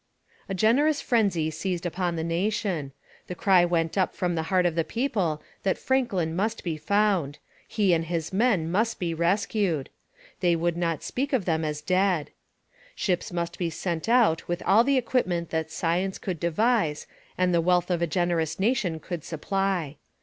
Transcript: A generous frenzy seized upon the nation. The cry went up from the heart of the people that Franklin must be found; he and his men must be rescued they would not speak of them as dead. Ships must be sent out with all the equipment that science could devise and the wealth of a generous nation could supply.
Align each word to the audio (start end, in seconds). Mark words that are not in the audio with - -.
A 0.49 0.55
generous 0.55 0.99
frenzy 0.99 1.51
seized 1.51 1.85
upon 1.85 2.15
the 2.15 2.23
nation. 2.23 2.91
The 3.27 3.35
cry 3.35 3.63
went 3.65 3.99
up 3.99 4.15
from 4.15 4.33
the 4.33 4.41
heart 4.49 4.65
of 4.65 4.73
the 4.73 4.83
people 4.83 5.43
that 5.61 5.77
Franklin 5.77 6.35
must 6.35 6.63
be 6.63 6.75
found; 6.75 7.37
he 7.67 7.93
and 7.93 8.05
his 8.05 8.33
men 8.33 8.71
must 8.71 8.97
be 8.97 9.13
rescued 9.13 9.91
they 10.39 10.55
would 10.55 10.75
not 10.75 11.03
speak 11.03 11.33
of 11.33 11.45
them 11.45 11.63
as 11.63 11.81
dead. 11.81 12.31
Ships 12.95 13.31
must 13.31 13.59
be 13.59 13.69
sent 13.69 14.09
out 14.09 14.47
with 14.47 14.63
all 14.65 14.83
the 14.83 14.97
equipment 14.97 15.51
that 15.51 15.69
science 15.69 16.17
could 16.17 16.39
devise 16.39 17.05
and 17.37 17.53
the 17.53 17.61
wealth 17.61 17.91
of 17.91 18.01
a 18.01 18.07
generous 18.07 18.59
nation 18.59 18.99
could 18.99 19.23
supply. 19.23 19.97